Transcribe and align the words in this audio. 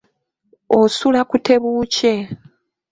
Osula 0.79 1.21
ku 1.29 1.35
tebuukye. 1.45 2.13